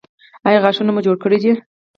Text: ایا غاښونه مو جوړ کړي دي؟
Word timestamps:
ایا 0.47 0.59
غاښونه 0.63 0.91
مو 0.93 1.01
جوړ 1.05 1.15
کړي 1.23 1.37
دي؟ 1.43 1.51